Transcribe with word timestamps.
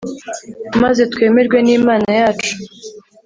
maze 0.81 1.01
twemerwe 1.13 1.57
n 1.65 1.69
imana 1.77 2.09
yacu 2.19 2.53